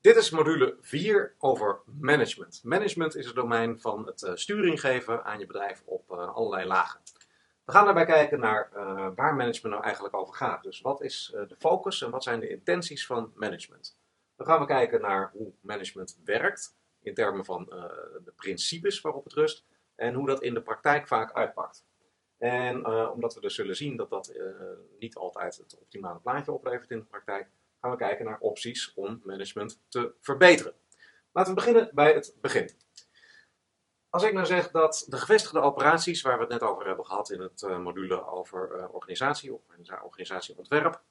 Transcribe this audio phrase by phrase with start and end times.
[0.00, 2.60] Dit is module 4 over management.
[2.64, 6.66] Management is het domein van het uh, sturing geven aan je bedrijf op uh, allerlei
[6.66, 7.00] lagen.
[7.64, 10.62] We gaan daarbij kijken naar uh, waar management nou eigenlijk over gaat.
[10.62, 13.98] Dus wat is de focus en wat zijn de intenties van management?
[14.36, 17.64] Dan gaan we kijken naar hoe management werkt in termen van
[18.24, 19.64] de principes waarop het rust
[19.94, 21.84] en hoe dat in de praktijk vaak uitpakt.
[22.38, 24.32] En omdat we dus zullen zien dat dat
[24.98, 27.48] niet altijd het optimale plaatje oplevert in de praktijk,
[27.80, 30.74] gaan we kijken naar opties om management te verbeteren.
[31.32, 32.70] Laten we beginnen bij het begin.
[34.10, 37.30] Als ik nou zeg dat de gevestigde operaties, waar we het net over hebben gehad
[37.30, 39.60] in het uh, module over uh, organisatie,
[40.02, 41.02] organisatieontwerp,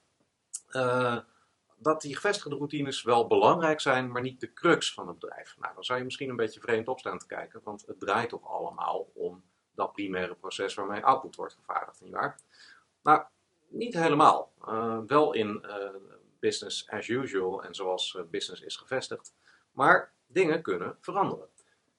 [0.71, 1.17] uh,
[1.77, 5.55] dat die gevestigde routines wel belangrijk zijn, maar niet de crux van het bedrijf.
[5.59, 8.29] Nou, dan zou je misschien een beetje vreemd op staan te kijken, want het draait
[8.29, 9.43] toch allemaal om
[9.75, 12.39] dat primaire proces waarmee output wordt vervaardigd, nietwaar?
[13.03, 13.23] Nou,
[13.67, 14.51] niet helemaal.
[15.07, 15.65] wel in
[16.39, 19.33] business as usual en zoals eh, business is gevestigd.
[19.71, 21.47] Maar dingen kunnen veranderen.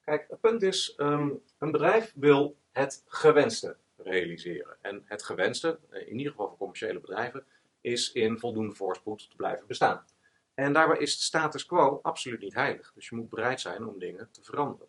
[0.05, 4.77] Kijk, het punt is, um, een bedrijf wil het gewenste realiseren.
[4.81, 7.45] En het gewenste, eh, in ieder geval voor commerciële bedrijven,
[7.81, 10.05] is in voldoende voorspoed te blijven bestaan.
[10.53, 12.91] En daarbij is de status quo absoluut niet heilig.
[12.95, 14.87] Dus je moet bereid zijn om dingen te veranderen.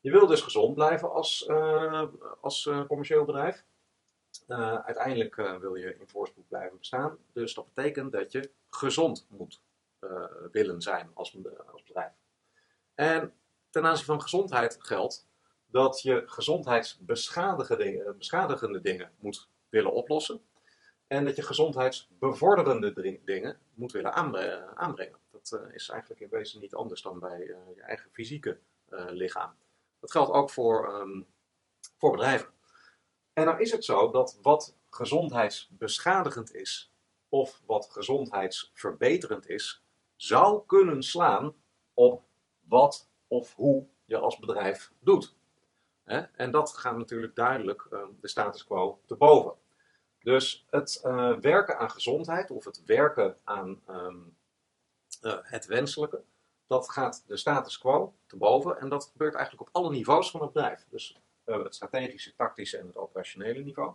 [0.00, 2.02] Je wil dus gezond blijven als, uh,
[2.40, 3.64] als commercieel bedrijf.
[4.84, 7.18] Uiteindelijk wil je in voorspoed blijven bestaan.
[7.32, 9.62] Dus dat betekent dat je gezond moet
[10.00, 11.36] uh, willen zijn als,
[11.72, 12.12] als bedrijf.
[12.94, 13.34] En
[13.70, 15.26] ten aanzien van gezondheid geldt
[15.66, 20.44] dat je gezondheidsbeschadigende dingen, beschadigende dingen moet willen oplossen.
[21.06, 24.12] En dat je gezondheidsbevorderende dingen moet willen
[24.74, 25.18] aanbrengen.
[25.30, 28.58] Dat is eigenlijk in wezen niet anders dan bij je eigen fysieke
[29.08, 29.54] lichaam.
[30.00, 31.26] Dat geldt ook voor, um,
[31.96, 32.48] voor bedrijven.
[33.32, 36.91] En dan is het zo dat wat gezondheidsbeschadigend is,
[37.32, 39.82] of wat gezondheidsverbeterend is,
[40.16, 41.54] zou kunnen slaan
[41.94, 42.22] op
[42.60, 45.34] wat of hoe je als bedrijf doet.
[46.32, 49.54] En dat gaat natuurlijk duidelijk ehm, de status quo te boven.
[50.22, 54.16] Dus het eh, werken aan gezondheid of het werken aan ehm,
[55.20, 56.22] eh, het wenselijke,
[56.66, 60.40] dat gaat de status quo te boven en dat gebeurt eigenlijk op alle niveaus van
[60.40, 60.86] het bedrijf.
[60.88, 63.92] Dus uh, het strategische, tactische en het operationele niveau.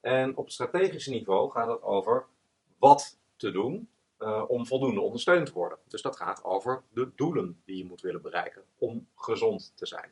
[0.00, 2.26] En op het strategische niveau gaat het over
[2.78, 5.78] wat te doen uh, om voldoende ondersteund te worden.
[5.88, 10.10] Dus dat gaat over de doelen die je moet willen bereiken om gezond te zijn.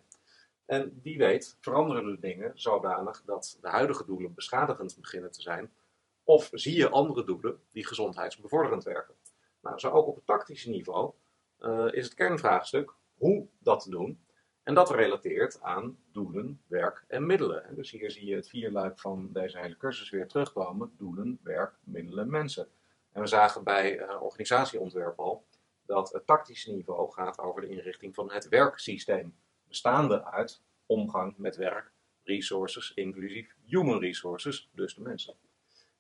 [0.67, 5.73] En wie weet veranderen de dingen zodanig dat de huidige doelen beschadigend beginnen te zijn.
[6.25, 9.15] Of zie je andere doelen die gezondheidsbevorderend werken.
[9.61, 11.13] Nou, zo ook op het tactische niveau
[11.61, 14.19] uh, is het kernvraagstuk hoe dat te doen.
[14.67, 17.75] En dat relateert aan doelen, werk en middelen.
[17.75, 20.95] Dus hier zie je het vierluik van deze hele cursus weer terugkomen.
[20.99, 22.69] Doelen, werk, middelen, mensen.
[23.13, 25.47] En we zagen bij uh, organisatieontwerp al
[25.85, 29.37] dat het tactische niveau gaat over de inrichting van het werksysteem.
[29.69, 35.35] Bestaande uit omgang met werk, resources, inclusief human resources, dus de mensen.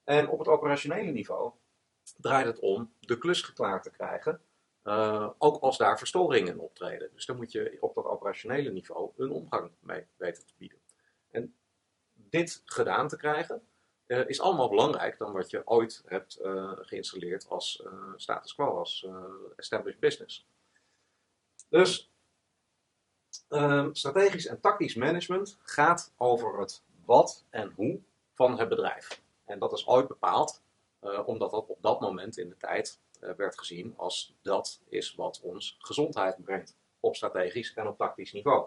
[0.04, 1.53] En op het operationele niveau
[2.16, 4.41] draait het om de klus geklaard te krijgen
[4.86, 7.10] uh, ook als daar verstoringen optreden.
[7.12, 10.78] Dus dan moet je op dat operationele niveau een omgang mee weten te bieden.
[11.30, 11.54] En
[12.12, 13.62] dit gedaan te krijgen
[14.06, 17.82] uh, is allemaal belangrijk dan wat je ooit hebt uh, geïnstalleerd als
[18.16, 19.06] status quo, als
[19.56, 20.47] established business.
[21.68, 22.10] Dus
[23.48, 28.00] ehm, strategisch en tactisch management gaat over het wat en hoe
[28.34, 29.22] van het bedrijf.
[29.44, 30.62] En dat is ooit bepaald,
[31.00, 33.06] omdat dat op dat moment in de tijd eh,
[33.37, 38.66] werd gezien als dat is wat ons gezondheid brengt op strategisch en op tactisch niveau.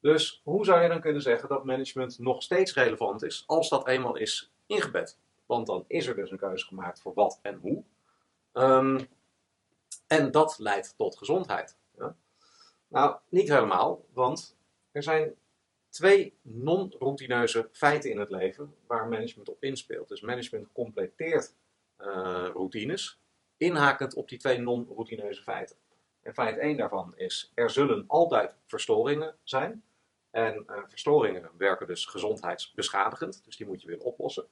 [0.00, 3.88] Dus hoe zou je dan kunnen zeggen dat management nog steeds relevant is als dat
[3.88, 5.18] eenmaal is ingebed?
[5.46, 7.82] Want dan is er dus een keuze gemaakt voor wat en hoe.
[8.52, 9.08] Um,
[10.06, 11.76] en dat leidt tot gezondheid.
[11.98, 12.16] Ja?
[12.88, 14.56] Nou, niet helemaal, want
[14.92, 15.34] er zijn
[15.88, 20.08] twee non-routineuze feiten in het leven waar management op inspeelt.
[20.08, 21.54] Dus management completeert
[22.00, 22.06] uh,
[22.52, 23.18] routines
[23.64, 25.76] inhakend op die twee non-routineuze feiten.
[26.22, 29.84] En feit 1 daarvan is, er zullen altijd verstoringen zijn.
[30.30, 34.46] En uh, verstoringen werken dus gezondheidsbeschadigend, dus die moet je willen oplossen.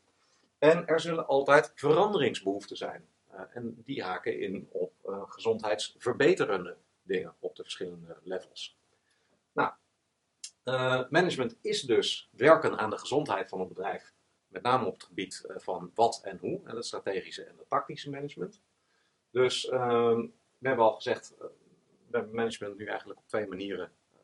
[0.59, 3.09] En er zullen altijd veranderingsbehoeften zijn.
[3.35, 8.77] Uh, en die haken in op uh, gezondheidsverbeterende dingen op de verschillende levels.
[9.53, 9.73] Nou,
[11.11, 14.15] management is dus werken aan de gezondheid van een bedrijf,
[14.49, 18.11] met name op het gebied van wat en hoe, en het strategische en het tactische
[18.11, 18.61] management.
[19.33, 21.39] Dus um, we hebben al gezegd, uh,
[22.09, 24.21] we hebben management nu eigenlijk op twee manieren uh,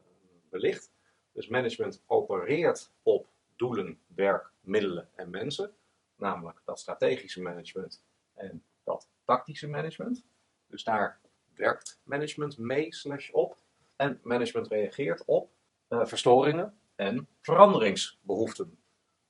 [0.49, 0.93] belicht.
[1.33, 5.77] Dus management opereert op doelen, werk, middelen en mensen.
[6.17, 8.03] Namelijk dat strategische management
[8.35, 10.25] en dat tactische management.
[10.67, 11.21] Dus daar
[11.55, 13.59] werkt management mee slash op
[13.97, 15.53] en management reageert op
[15.89, 18.83] uh, verstoringen en veranderingsbehoeften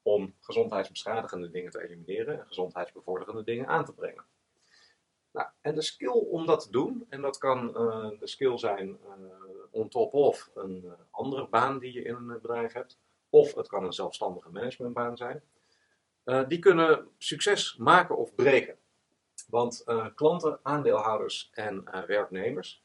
[0.03, 4.25] om gezondheidsbeschadigende dingen te elimineren en gezondheidsbevorderende dingen aan te brengen.
[5.69, 9.15] En de skill om dat te doen, en dat kan uh, de skill zijn uh,
[9.71, 12.99] on top of een andere baan die je in een bedrijf hebt,
[13.31, 15.43] of het kan een zelfstandige managementbaan zijn,
[16.49, 18.77] die kunnen succes maken of breken.
[19.49, 19.85] Want
[20.15, 22.83] klanten, aandeelhouders en werknemers,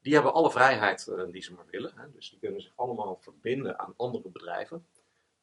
[0.00, 1.92] die hebben alle vrijheid die ze maar willen.
[1.96, 2.04] Hè?
[2.14, 4.86] Dus die kunnen zich allemaal verbinden aan andere bedrijven.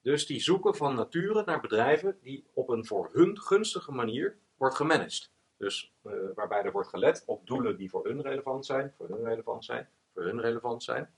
[0.02, 4.76] Dus die zoeken van nature naar bedrijven die op een voor hun gunstige manier wordt
[4.76, 5.30] gemanaged.
[5.60, 9.24] Dus uh, waarbij er wordt gelet op doelen die voor hun relevant zijn, voor hun
[9.24, 11.14] relevant zijn, voor hun relevant zijn.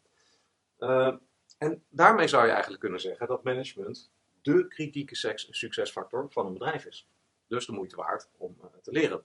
[0.79, 1.15] Uh,
[1.57, 4.11] en daarmee zou je eigenlijk kunnen zeggen dat management
[4.41, 5.15] de kritieke
[5.49, 7.07] succesfactor van een bedrijf is.
[7.47, 9.23] Dus de moeite waard om uh, te leren.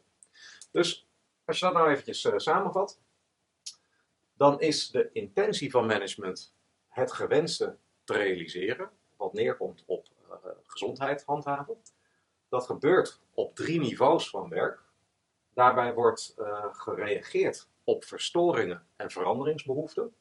[0.71, 1.09] Dus
[1.45, 3.01] als je dat nou eventjes samenvat,
[4.33, 6.55] dan is de intentie van management
[6.89, 10.07] het gewenste te realiseren wat neerkomt op
[10.67, 11.77] gezondheid handhaven.
[12.49, 14.85] Dat gebeurt op drie niveaus van werk.
[15.57, 20.15] Daarbij wordt uh, gereageerd op verstoringen en veranderingsbehoeften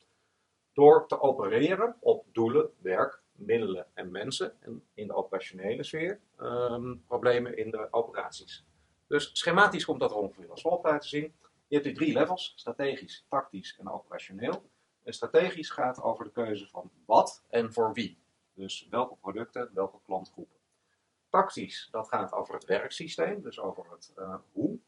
[0.74, 7.04] door te opereren op doelen, werk, middelen en mensen en in de operationele sfeer um,
[7.08, 8.66] problemen in de operaties.
[9.08, 11.34] Dus schematisch komt dat er ongeveer als volgt uit te zien.
[11.68, 14.64] Je hebt die drie levels, strategisch, tactisch en operationeel.
[15.04, 18.18] En strategisch gaat over de keuze van wat en voor wie.
[18.54, 20.58] Dus welke producten, welke klantgroepen.
[21.30, 24.80] Tactisch, dat gaat over het werksysteem, dus over het uh, hoe,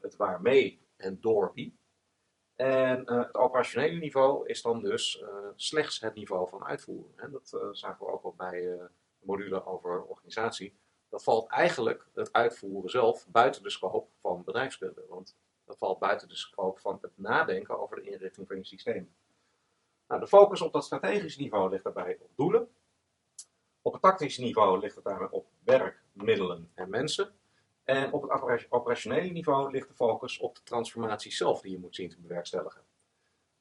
[0.00, 1.78] het waarmee en door wie.
[2.54, 5.24] En uh, het operationele niveau is dan dus
[5.54, 7.20] slechts het niveau van uitvoering.
[7.20, 7.30] Hè.
[7.30, 8.88] Dat zagen we ook al bij de
[9.18, 10.78] module over organisatie.
[11.08, 15.04] Dat valt eigenlijk het uitvoeren zelf buiten de scope van bedrijfskunde.
[15.08, 19.14] Want dat valt buiten de scope van het nadenken over de inrichting van je systeem.
[20.08, 22.68] Nou, de focus op dat strategisch niveau ligt daarbij op doelen.
[23.82, 27.37] Op het tactisch niveau ligt het daarbij op werk, middelen en mensen.
[27.88, 31.94] En op het operationele niveau ligt de focus op de transformatie zelf die je moet
[31.94, 32.82] zien te bewerkstelligen.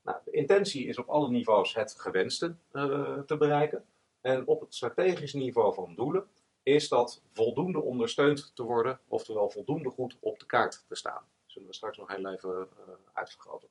[0.01, 3.85] Nou, de intentie is op alle niveaus het gewenste uh, te bereiken.
[4.21, 6.27] En op het strategisch niveau van doelen
[6.63, 11.24] is dat voldoende ondersteund te worden, oftewel voldoende goed op de kaart te staan.
[11.44, 13.69] Dat zullen we straks nog heel even uh, uitvergroten.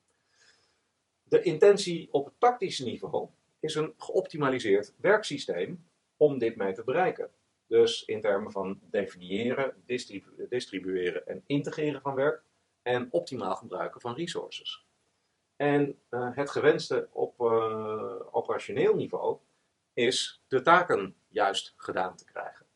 [1.23, 3.29] De intentie op het tactische niveau
[3.61, 7.31] is een geoptimaliseerd werksysteem om dit mee te bereiken.
[7.67, 12.43] Dus in termen van definiëren, distribu distribueren en integreren van werk
[12.83, 14.87] en optimaal gebruiken van resources.
[15.57, 19.39] En uh, het gewenste op uh, operationeel niveau
[19.93, 22.67] is de taken juist gedaan te krijgen.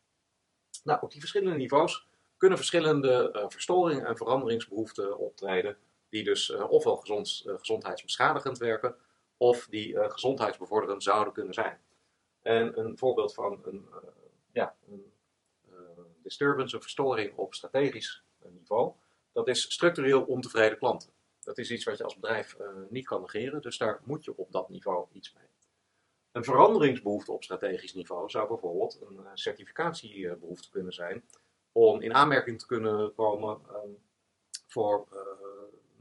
[0.83, 2.07] Nou, op die verschillende niveaus
[2.37, 5.77] kunnen verschillende uh, verstoringen en veranderingsbehoeften optreden,
[6.09, 8.95] die dus ofwel gezond, gezondheidsbeschadigend werken,
[9.37, 11.79] of die gezondheidsbevorderend zouden kunnen zijn.
[12.41, 13.97] En een voorbeeld van een, uh,
[14.51, 15.11] ja, een
[15.69, 15.77] uh,
[16.31, 18.93] disturbance, een verstoring op strategisch niveau,
[19.31, 21.09] dat is structureel ontevreden klanten.
[21.39, 24.37] Dat is iets wat je als bedrijf uh, niet kan negeren, dus daar moet je
[24.37, 25.49] op dat niveau iets mee.
[26.31, 31.23] Een veranderingsbehoefte op strategisch niveau zou bijvoorbeeld een certificatiebehoefte kunnen zijn
[31.71, 33.97] om in aanmerking te kunnen komen um,
[34.67, 35.07] voor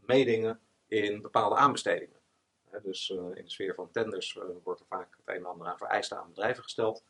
[0.07, 2.19] meedingen in bepaalde aanbestedingen.
[2.83, 5.67] Dus uh, in de sfeer van tenders uh, wordt er vaak het een en ander
[5.67, 7.05] aan vereisten aan bedrijven gesteld.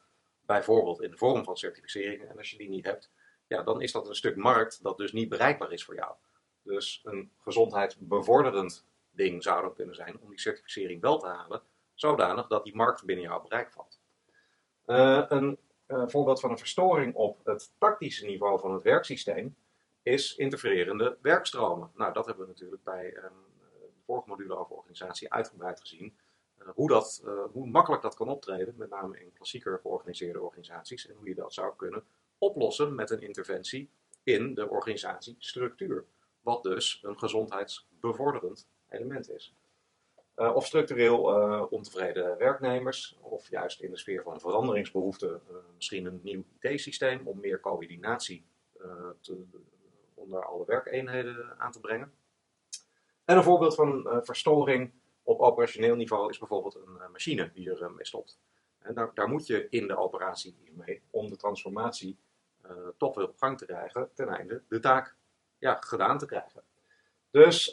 [0.50, 2.28] Bijvoorbeeld in de vorm van certificering.
[2.28, 3.11] En als je die niet hebt,
[3.47, 6.14] ja, dan is dat een stuk markt dat dus niet bereikbaar is voor jou.
[6.62, 11.62] Dus een gezondheidsbevorderend ding zou dat kunnen zijn om die certificering wel te halen,
[11.95, 14.00] zodanig dat die markt binnen jouw bereik valt.
[14.87, 19.57] Uh, een voorbeeld van een verstoring op het tactische niveau van het werksysteem
[20.02, 21.90] is interfererende werkstromen.
[21.95, 23.33] Nou, dat hebben we natuurlijk bij um,
[24.04, 26.19] vorige module over organisatie uitgebreid gezien.
[26.62, 31.09] Uh, hoe, dat, uh, hoe makkelijk dat kan optreden, met name in klassieker georganiseerde organisaties,
[31.09, 32.05] en hoe je dat zou kunnen
[32.38, 33.90] oplossen met een interventie
[34.23, 36.05] in de organisatiestructuur.
[36.40, 39.55] Wat dus een gezondheidsbevorderend element is.
[40.37, 41.23] Uh, of structureel
[41.71, 45.43] ontevreden werknemers, of juist in de sfeer van veranderingsbehoeften,
[45.75, 48.45] misschien een nieuw IT-systeem om meer coördinatie
[50.14, 52.12] onder alle werkeenheden aan te brengen.
[53.25, 57.71] En een voorbeeld van een verstoring op operationeel niveau is bijvoorbeeld een uh, machine die
[57.71, 58.39] er uh, mee stopt.
[58.79, 62.19] En daar, daar, moet je in de operatie mee om de transformatie
[62.97, 65.17] toch weer op gang te krijgen, ten einde de taak
[65.59, 66.62] ja, gedaan te krijgen.
[67.31, 67.71] Dus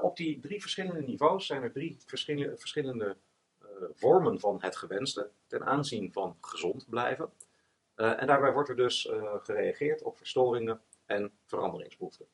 [0.00, 3.16] op die drie verschillende niveaus zijn er drie verschillende, verschillende
[3.94, 7.32] vormen van het gewenste ten aanzien van gezond blijven.
[7.94, 9.10] en daarbij wordt er dus
[9.42, 12.26] gereageerd op verstoringen en veranderingsbehoeften.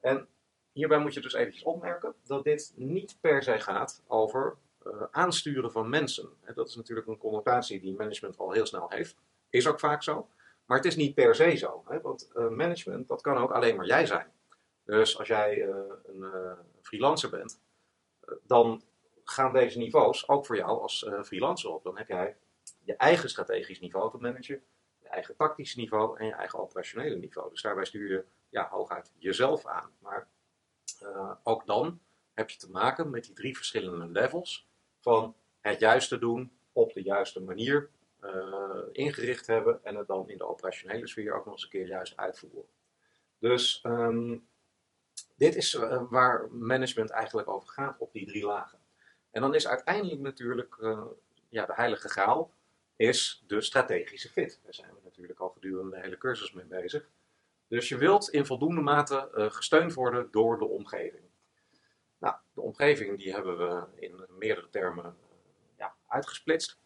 [0.00, 0.28] En
[0.76, 4.56] hierbij moet je dus eventjes opmerken dat dit niet per se gaat over
[4.86, 6.28] uh, aansturen van mensen.
[6.42, 9.16] En dat is natuurlijk een connotatie die management al heel snel heeft.
[9.50, 10.28] Is ook vaak zo.
[10.66, 11.84] Maar het is niet per se zo.
[11.88, 12.00] Hè?
[12.00, 14.32] Want uh, management, dat kan ook alleen maar jij zijn.
[14.84, 17.60] Dus als jij uh, een freelancer bent,
[18.42, 18.82] dan
[19.24, 21.82] gaan deze niveaus ook voor jou als freelancer op.
[21.82, 22.36] Dan heb jij
[22.84, 24.62] je eigen strategisch niveau te managen,
[24.98, 27.50] je eigen tactisch niveau en je eigen operationele niveau.
[27.50, 29.90] Dus daarbij stuur je ja, hooguit jezelf aan.
[29.98, 30.28] Maar
[31.02, 32.00] uh, ook dan
[32.34, 34.68] heb je te maken met die drie verschillende levels
[35.00, 37.90] van het juiste doen op de juiste manier
[38.24, 41.86] uh, ingericht hebben en het dan in de operationele sfeer ook nog eens een keer
[41.86, 42.68] juist uitvoeren.
[43.38, 44.46] Dus um,
[45.36, 48.78] dit is uh, waar management eigenlijk over gaat op die drie lagen.
[49.30, 50.76] En dan is uiteindelijk natuurlijk
[51.48, 52.54] ja, de heilige graal
[52.96, 54.60] is de strategische fit.
[54.62, 57.08] Daar zijn we natuurlijk al gedurende de hele cursus mee bezig.
[57.68, 61.24] Dus je wilt in voldoende mate uh, gesteund worden door de omgeving.
[62.18, 65.10] Nou, de omgeving die hebben we in meerdere termen uh,
[65.78, 66.78] ja, uitgesplitst.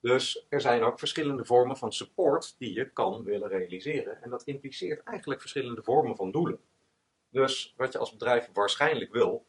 [0.00, 4.22] Dus er zijn ook verschillende vormen van support die je kan willen realiseren.
[4.22, 6.60] En dat impliceert eigenlijk verschillende vormen van doelen.
[7.30, 9.46] Dus wat je als bedrijf waarschijnlijk wil,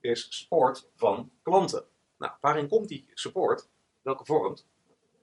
[0.00, 1.84] is support van klanten.
[2.16, 3.68] Nou, waarin komt die support?
[4.02, 4.56] Welke vorm?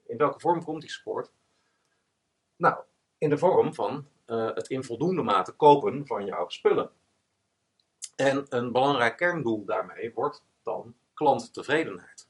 [0.06, 1.32] In welke vorm komt die support?
[2.56, 2.84] Nou,
[3.18, 6.90] in de vorm van uh, het in voldoende mate kopen van jouw spullen.
[8.16, 12.28] En een belangrijk kerndoel daarmee wordt dan klanttevredenheid.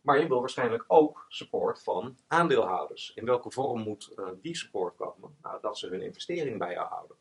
[0.00, 3.12] Maar je wil waarschijnlijk ook support van aandeelhouders.
[3.14, 5.36] In welke vorm moet uh, die support komen?
[5.42, 7.16] Nou, dat ze hun investering bij jou houden.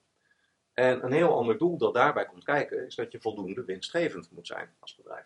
[0.73, 4.47] En een heel ander doel dat daarbij komt kijken is dat je voldoende winstgevend moet
[4.47, 5.25] zijn als bedrijf.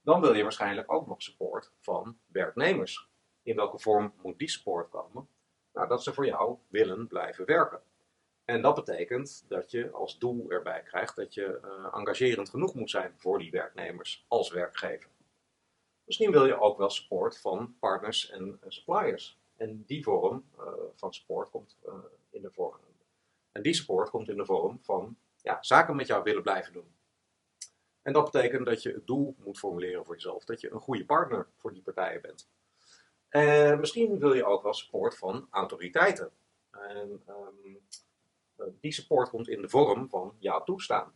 [0.00, 3.08] Dan wil je waarschijnlijk ook nog support van werknemers.
[3.42, 5.28] In welke vorm moet die support komen?
[5.72, 7.82] Nou, dat ze voor jou willen blijven werken.
[8.44, 12.90] En dat betekent dat je als doel erbij krijgt dat je uh, engagerend genoeg moet
[12.90, 15.10] zijn voor die werknemers als werkgever.
[16.04, 19.38] Misschien wil je ook wel support van partners en uh, suppliers.
[19.56, 21.78] En die vorm uh, van support komt
[22.30, 22.80] in de vorm.
[23.52, 26.94] En die support komt in de vorm van ja, zaken met jou willen blijven doen.
[28.02, 31.04] En dat betekent dat je het doel moet formuleren voor jezelf, dat je een goede
[31.04, 32.48] partner voor die partijen bent.
[33.30, 36.32] En misschien wil je ook wel support van autoriteiten.
[36.70, 37.80] En um,
[38.80, 41.14] die support komt in de vorm van jouw toestaan.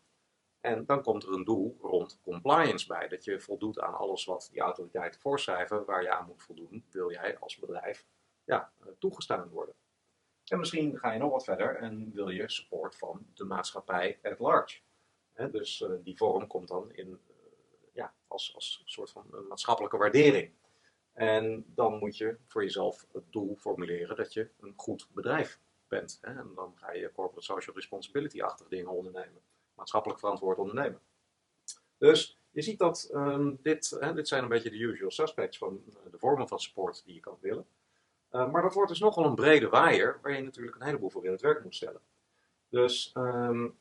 [0.61, 3.09] En dan komt er een doel rond compliance bij.
[3.09, 7.11] Dat je voldoet aan alles wat die autoriteiten voorschrijven, waar je aan moet voldoen, wil
[7.11, 8.07] jij als bedrijf
[8.45, 9.75] ja, toegestaan worden.
[10.45, 14.39] En misschien ga je nog wat verder en wil je support van de maatschappij at
[14.39, 14.81] large.
[15.51, 17.21] dus die vorm komt dan in,
[17.93, 20.53] ja, als, als soort van maatschappelijke waardering.
[21.15, 26.19] En dan moet je voor jezelf het doel formuleren dat je een goed bedrijf bent.
[26.21, 26.31] Hè?
[26.31, 29.41] En dan ga je corporate social responsibility-achtige dingen ondernemen.
[29.75, 31.01] Maatschappelijk verantwoord ondernemen.
[31.99, 35.83] Dus je ziet dat um, dit, hè, dit zijn een beetje de usual suspects van
[35.89, 37.67] eh, de vormen van support die je kan willen.
[38.31, 41.25] Uh, maar dat wordt dus nogal een brede waaier waar je natuurlijk een heleboel voor
[41.25, 42.01] in het werk moet stellen.
[42.69, 43.79] Dus um,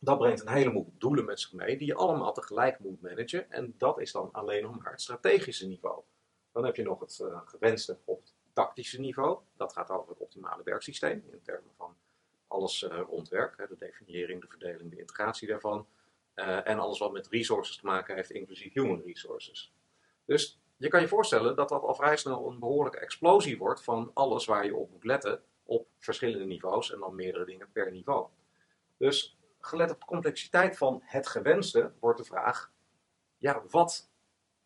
[0.00, 3.50] dat brengt een heleboel doelen met zich mee die je allemaal tegelijk moet managen.
[3.50, 6.02] En dat is dan alleen nog maar het strategische niveau.
[6.54, 9.38] Dan heb je nog het uh, gewenste op het tactische niveau.
[9.56, 11.96] Dat gaat over het optimale werksysteem in termen van
[12.46, 13.56] alles uh, rond werk.
[13.56, 15.86] De definiëring, de verdeling, de integratie daarvan.
[16.34, 19.72] Uh, en alles wat met resources te maken heeft, inclusief human resources.
[20.24, 24.10] Dus je kan je voorstellen dat dat al vrij snel een behoorlijke explosie wordt van
[24.14, 28.28] alles waar je op moet letten op verschillende niveaus en dan meerdere dingen per niveau.
[28.96, 32.72] Dus gelet op de complexiteit van het gewenste wordt de vraag,
[33.36, 34.10] ja, wat,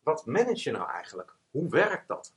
[0.03, 1.37] wat manage je nou eigenlijk?
[1.49, 2.33] Hoe werkt dat?